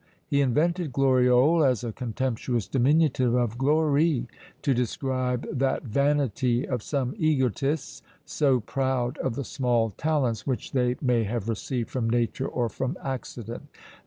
He 0.25 0.41
invented 0.41 0.91
gloriole 0.91 1.63
as 1.63 1.83
a 1.83 1.91
contemptuous 1.91 2.67
diminutive 2.67 3.35
of 3.35 3.59
glorie; 3.59 4.25
to 4.63 4.73
describe 4.73 5.47
that 5.55 5.83
vanity 5.83 6.67
of 6.67 6.81
some 6.81 7.13
egotists, 7.19 8.01
so 8.25 8.61
proud 8.61 9.19
of 9.19 9.35
the 9.35 9.45
small 9.45 9.91
talents 9.91 10.47
which 10.47 10.71
they 10.71 10.95
may 11.03 11.25
have 11.25 11.47
received 11.47 11.91
from 11.91 12.09
nature 12.09 12.47
or 12.47 12.67
from 12.67 12.97
accident. 13.03 13.67